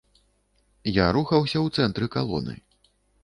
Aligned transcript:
Я 0.95 1.05
рухаўся 1.17 1.53
ў 1.61 1.67
цэнтры 1.81 2.09
калоны. 2.17 2.57